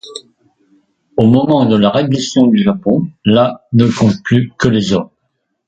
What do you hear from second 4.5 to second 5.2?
que hommes.